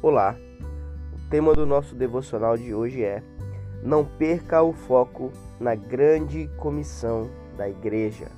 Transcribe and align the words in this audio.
Olá, 0.00 0.36
o 1.12 1.28
tema 1.28 1.52
do 1.54 1.66
nosso 1.66 1.92
devocional 1.92 2.56
de 2.56 2.72
hoje 2.72 3.02
é 3.02 3.20
Não 3.82 4.04
perca 4.04 4.62
o 4.62 4.72
foco 4.72 5.32
na 5.58 5.74
grande 5.74 6.48
comissão 6.56 7.28
da 7.56 7.68
igreja. 7.68 8.28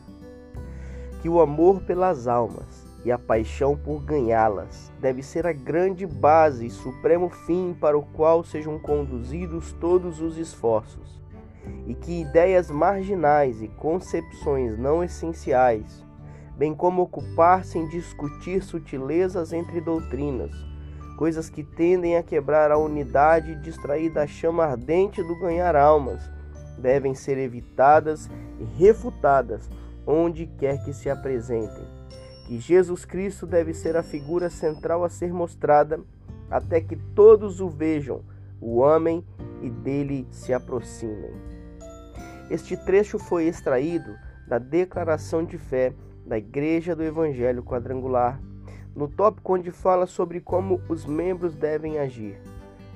Que 1.21 1.29
o 1.29 1.39
amor 1.39 1.83
pelas 1.83 2.27
almas 2.27 2.87
e 3.05 3.13
a 3.13 3.19
paixão 3.19 3.77
por 3.77 4.01
ganhá-las 4.01 4.91
deve 5.03 5.23
ser 5.23 5.47
a 5.47 5.53
grande 5.53 6.07
base 6.07 6.65
e 6.65 6.71
supremo 6.71 7.29
fim 7.29 7.77
para 7.79 7.99
o 7.99 8.07
qual 8.07 8.43
sejam 8.43 8.79
conduzidos 8.79 9.71
todos 9.75 10.23
os 10.23 10.39
esforços, 10.39 11.21
e 11.87 11.95
que 11.95 12.23
ideias 12.23 12.71
marginais 12.71 13.61
e 13.61 13.69
concepções 13.69 14.79
não 14.79 15.05
essenciais, 15.05 16.03
bem 16.57 16.75
como 16.75 17.03
ocupar-se 17.03 17.79
em 17.79 17.87
discutir 17.87 18.63
sutilezas 18.63 19.53
entre 19.53 19.79
doutrinas, 19.83 20.71
coisas 21.21 21.51
que 21.51 21.63
tendem 21.63 22.17
a 22.17 22.23
quebrar 22.23 22.71
a 22.71 22.79
unidade 22.79 23.53
e 23.53 23.57
distrair 23.57 24.09
da 24.09 24.27
chama 24.27 24.65
ardente 24.65 25.23
do 25.23 25.39
ganhar 25.39 25.77
almas, 25.77 26.31
devem 26.79 27.15
ser 27.15 27.37
evitadas 27.37 28.27
e 28.59 28.65
refutadas 28.83 29.69
onde 30.07 30.47
quer 30.47 30.83
que 30.83 30.95
se 30.95 31.11
apresentem. 31.11 31.85
Que 32.47 32.59
Jesus 32.59 33.05
Cristo 33.05 33.47
deve 33.47 33.75
ser 33.75 33.99
a 33.99 34.03
figura 34.03 34.49
central 34.49 35.05
a 35.05 35.11
ser 35.11 35.31
mostrada 35.31 36.01
até 36.51 36.81
que 36.81 36.97
todos 36.97 37.61
o 37.61 37.69
vejam, 37.69 38.23
o 38.59 38.83
amem 38.83 39.23
e 39.61 39.69
dele 39.69 40.27
se 40.31 40.55
aproximem. 40.55 41.35
Este 42.49 42.79
trecho 42.79 43.19
foi 43.19 43.45
extraído 43.45 44.17
da 44.49 44.57
declaração 44.57 45.45
de 45.45 45.59
fé 45.59 45.93
da 46.25 46.39
Igreja 46.39 46.97
do 46.97 47.03
Evangelho 47.03 47.63
Quadrangular 47.63 48.41
no 48.95 49.09
tópico 49.09 49.55
onde 49.55 49.71
fala 49.71 50.07
sobre 50.07 50.41
como 50.41 50.81
os 50.89 51.07
membros 51.07 51.55
devem 51.55 51.99
agir. 51.99 52.41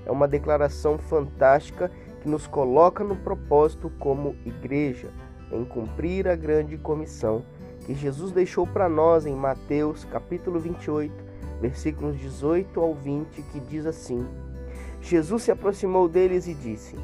É 0.05 0.11
uma 0.11 0.29
declaração 0.29 0.99
fantástica 0.99 1.91
que 2.21 2.29
nos 2.29 2.47
coloca 2.47 3.05
no 3.05 3.17
propósito 3.17 3.91
como 3.99 4.37
igreja, 4.45 5.09
em 5.53 5.65
cumprir 5.65 6.27
a 6.27 6.35
grande 6.35 6.77
comissão 6.77 7.45
que 7.85 7.95
Jesus 7.95 8.33
deixou 8.33 8.67
para 8.67 8.89
nós 8.89 9.27
em 9.27 9.35
Mateus 9.35 10.05
capítulo 10.05 10.59
28, 10.59 11.13
versículos 11.61 12.19
18 12.19 12.81
ao 12.81 12.95
20, 12.95 13.43
que 13.43 13.61
diz 13.61 13.87
assim: 13.87 14.27
Jesus 15.01 15.43
se 15.43 15.51
aproximou 15.51 16.09
deles 16.09 16.47
e 16.47 16.55
disse: 16.55 16.97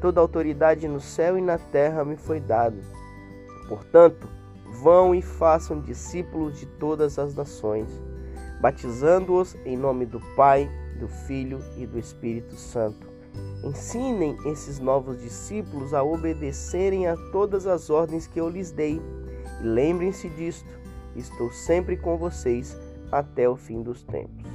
Toda 0.00 0.20
autoridade 0.20 0.86
no 0.86 1.00
céu 1.00 1.38
e 1.38 1.40
na 1.40 1.58
terra 1.58 2.04
me 2.04 2.16
foi 2.16 2.38
dada. 2.38 2.76
Portanto, 3.66 4.28
vão 4.82 5.14
e 5.14 5.22
façam 5.22 5.80
discípulos 5.80 6.60
de 6.60 6.66
todas 6.66 7.18
as 7.18 7.34
nações 7.34 7.88
batizando-os 8.60 9.56
em 9.64 9.76
nome 9.76 10.06
do 10.06 10.20
Pai, 10.34 10.70
do 10.98 11.08
Filho 11.08 11.60
e 11.76 11.86
do 11.86 11.98
Espírito 11.98 12.54
Santo. 12.54 13.06
Ensinem 13.62 14.36
esses 14.46 14.78
novos 14.78 15.20
discípulos 15.20 15.92
a 15.92 16.02
obedecerem 16.02 17.06
a 17.06 17.16
todas 17.32 17.66
as 17.66 17.90
ordens 17.90 18.26
que 18.26 18.40
eu 18.40 18.48
lhes 18.48 18.70
dei. 18.70 19.00
E 19.60 19.66
lembrem-se 19.66 20.28
disto: 20.30 20.68
estou 21.14 21.50
sempre 21.50 21.96
com 21.96 22.16
vocês 22.16 22.76
até 23.12 23.48
o 23.48 23.56
fim 23.56 23.82
dos 23.82 24.02
tempos. 24.02 24.46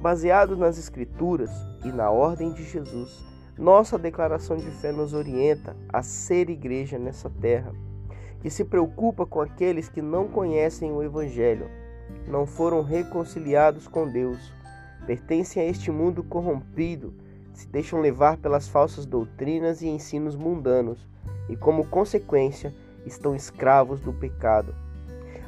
Baseado 0.00 0.56
nas 0.56 0.78
Escrituras 0.78 1.50
e 1.84 1.88
na 1.88 2.10
ordem 2.10 2.52
de 2.52 2.64
Jesus, 2.64 3.24
nossa 3.58 3.98
declaração 3.98 4.56
de 4.56 4.70
fé 4.70 4.92
nos 4.92 5.14
orienta 5.14 5.74
a 5.88 6.02
ser 6.02 6.50
igreja 6.50 6.98
nessa 6.98 7.30
terra, 7.30 7.72
que 8.42 8.50
se 8.50 8.64
preocupa 8.64 9.24
com 9.24 9.40
aqueles 9.40 9.88
que 9.88 10.02
não 10.02 10.28
conhecem 10.28 10.92
o 10.92 11.02
Evangelho 11.02 11.66
não 12.26 12.46
foram 12.46 12.82
reconciliados 12.82 13.86
com 13.86 14.08
Deus, 14.08 14.38
pertencem 15.06 15.62
a 15.62 15.66
este 15.66 15.90
mundo 15.90 16.22
corrompido, 16.24 17.14
se 17.54 17.66
deixam 17.68 18.00
levar 18.00 18.36
pelas 18.36 18.68
falsas 18.68 19.06
doutrinas 19.06 19.80
e 19.80 19.88
ensinos 19.88 20.34
mundanos 20.34 21.06
e, 21.48 21.56
como 21.56 21.86
consequência, 21.86 22.74
estão 23.06 23.34
escravos 23.34 24.00
do 24.00 24.12
pecado. 24.12 24.74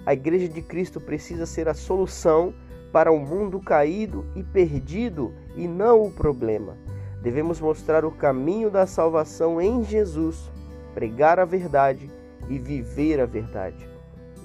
A 0.07 0.15
Igreja 0.15 0.49
de 0.49 0.63
Cristo 0.63 1.01
precisa 1.01 1.45
ser 1.45 1.69
a 1.69 1.75
solução 1.75 2.55
para 2.93 3.13
um 3.13 3.19
mundo 3.19 3.61
caído 3.61 4.25
e 4.35 4.43
perdido 4.43 5.35
e 5.57 5.69
não 5.69 6.03
o 6.03 6.11
problema. 6.11 6.77
Devemos 7.23 7.61
mostrar 7.61 8.05
o 8.05 8.11
caminho 8.11 8.71
da 8.71 8.87
salvação 8.87 9.61
em 9.61 9.83
Jesus, 9.85 10.51
pregar 10.95 11.39
a 11.39 11.45
verdade 11.45 12.11
e 12.49 12.59
viver 12.59 13.21
a 13.21 13.27
verdade. 13.27 13.87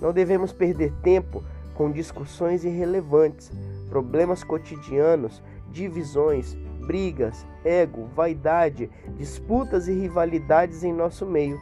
Não 0.02 0.12
devemos 0.12 0.52
perder 0.52 0.92
tempo 1.02 1.44
com 1.74 1.92
discussões 1.92 2.64
irrelevantes, 2.64 3.52
problemas 3.90 4.44
cotidianos, 4.44 5.42
divisões, 5.72 6.56
brigas, 6.86 7.46
ego, 7.64 8.06
vaidade, 8.16 8.90
disputas 9.16 9.88
e 9.88 9.94
rivalidades 9.94 10.84
em 10.84 10.94
nosso 10.94 11.26
meio, 11.26 11.60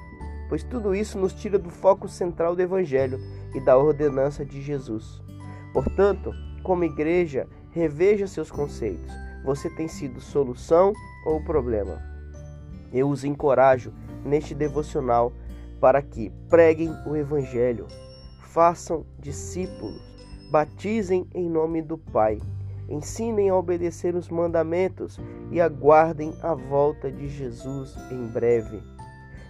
pois 0.50 0.64
tudo 0.64 0.94
isso 0.94 1.18
nos 1.18 1.34
tira 1.34 1.58
do 1.58 1.70
foco 1.70 2.08
central 2.08 2.56
do 2.56 2.62
Evangelho 2.62 3.20
e 3.54 3.60
da 3.60 3.78
ordenança 3.78 4.44
de 4.46 4.62
Jesus. 4.62 5.22
Portanto, 5.74 6.34
como 6.64 6.84
igreja, 6.84 7.48
reveja 7.72 8.28
seus 8.28 8.52
conceitos. 8.52 9.12
Você 9.44 9.70
tem 9.70 9.88
sido 9.88 10.22
solução 10.22 10.94
ou 11.26 11.42
problema? 11.44 12.02
Eu 12.94 13.10
os 13.10 13.24
encorajo 13.24 13.94
neste 14.24 14.54
devocional 14.54 15.32
para 15.80 16.02
que 16.02 16.32
preguem 16.50 16.94
o 17.08 17.16
Evangelho, 17.16 17.88
façam 18.54 19.06
discípulos, 19.18 20.02
batizem 20.50 21.26
em 21.34 21.50
nome 21.50 21.82
do 21.82 21.98
Pai, 21.98 22.38
ensinem 22.90 23.50
a 23.50 23.56
obedecer 23.56 24.14
os 24.14 24.28
mandamentos 24.28 25.18
e 25.52 25.62
aguardem 25.62 26.34
a 26.42 26.54
volta 26.54 27.10
de 27.10 27.30
Jesus 27.30 27.96
em 28.12 28.28
breve. 28.28 28.82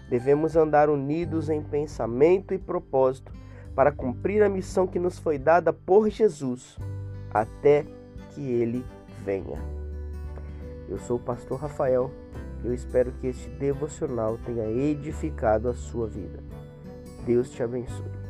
Devemos 0.07 0.55
andar 0.55 0.89
unidos 0.89 1.49
em 1.49 1.63
pensamento 1.63 2.53
e 2.53 2.59
propósito 2.59 3.31
para 3.73 3.91
cumprir 3.91 4.43
a 4.43 4.49
missão 4.49 4.85
que 4.85 4.99
nos 4.99 5.17
foi 5.17 5.39
dada 5.39 5.73
por 5.73 6.09
Jesus 6.09 6.77
até 7.33 7.85
que 8.31 8.41
ele 8.41 8.85
venha. 9.23 9.57
Eu 10.87 10.99
sou 10.99 11.17
o 11.17 11.23
pastor 11.23 11.59
Rafael. 11.59 12.11
Eu 12.63 12.73
espero 12.73 13.11
que 13.13 13.25
este 13.25 13.49
devocional 13.49 14.37
tenha 14.45 14.65
edificado 14.69 15.67
a 15.69 15.73
sua 15.73 16.05
vida. 16.05 16.43
Deus 17.25 17.49
te 17.49 17.63
abençoe. 17.63 18.20